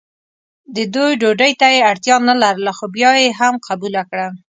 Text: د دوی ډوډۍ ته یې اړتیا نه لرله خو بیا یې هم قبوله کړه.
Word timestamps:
د 0.75 0.77
دوی 0.93 1.11
ډوډۍ 1.21 1.53
ته 1.61 1.67
یې 1.73 1.81
اړتیا 1.91 2.15
نه 2.29 2.35
لرله 2.41 2.71
خو 2.77 2.85
بیا 2.95 3.11
یې 3.21 3.29
هم 3.39 3.53
قبوله 3.67 4.01
کړه. 4.09 4.27